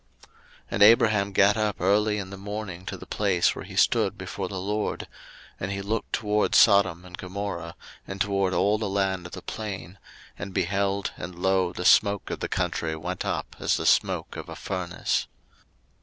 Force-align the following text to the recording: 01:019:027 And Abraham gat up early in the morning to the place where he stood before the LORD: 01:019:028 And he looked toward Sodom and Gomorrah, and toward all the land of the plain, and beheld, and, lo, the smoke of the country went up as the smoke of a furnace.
01:019:027 0.21 0.29
And 0.71 0.81
Abraham 0.83 1.31
gat 1.31 1.57
up 1.57 1.75
early 1.79 2.17
in 2.17 2.31
the 2.31 2.35
morning 2.37 2.87
to 2.87 2.97
the 2.97 3.05
place 3.05 3.53
where 3.53 3.65
he 3.65 3.75
stood 3.75 4.17
before 4.17 4.47
the 4.47 4.57
LORD: 4.59 5.01
01:019:028 5.01 5.07
And 5.59 5.71
he 5.71 5.81
looked 5.83 6.13
toward 6.13 6.55
Sodom 6.55 7.05
and 7.05 7.15
Gomorrah, 7.19 7.75
and 8.07 8.19
toward 8.19 8.55
all 8.55 8.79
the 8.79 8.89
land 8.89 9.27
of 9.27 9.33
the 9.33 9.43
plain, 9.43 9.99
and 10.39 10.55
beheld, 10.55 11.11
and, 11.17 11.37
lo, 11.37 11.71
the 11.71 11.85
smoke 11.85 12.31
of 12.31 12.39
the 12.39 12.49
country 12.49 12.95
went 12.95 13.23
up 13.25 13.55
as 13.59 13.77
the 13.77 13.85
smoke 13.85 14.35
of 14.35 14.49
a 14.49 14.55
furnace. 14.55 15.27